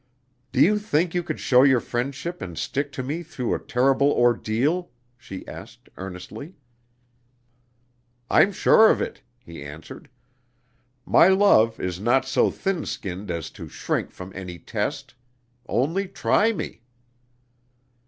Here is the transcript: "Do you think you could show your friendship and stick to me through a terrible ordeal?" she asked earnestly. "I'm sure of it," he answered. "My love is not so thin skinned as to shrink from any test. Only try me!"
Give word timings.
"Do 0.51 0.59
you 0.59 0.79
think 0.79 1.13
you 1.13 1.21
could 1.21 1.39
show 1.39 1.61
your 1.61 1.79
friendship 1.79 2.41
and 2.41 2.57
stick 2.57 2.91
to 2.93 3.03
me 3.03 3.21
through 3.21 3.53
a 3.53 3.59
terrible 3.59 4.09
ordeal?" 4.11 4.89
she 5.15 5.47
asked 5.47 5.89
earnestly. 5.95 6.55
"I'm 8.27 8.51
sure 8.51 8.89
of 8.89 8.99
it," 8.99 9.21
he 9.45 9.63
answered. 9.63 10.09
"My 11.05 11.27
love 11.27 11.79
is 11.79 11.99
not 11.99 12.25
so 12.25 12.49
thin 12.49 12.83
skinned 12.87 13.29
as 13.29 13.51
to 13.51 13.69
shrink 13.69 14.09
from 14.09 14.31
any 14.33 14.57
test. 14.57 15.13
Only 15.69 16.07
try 16.07 16.51
me!" 16.51 16.81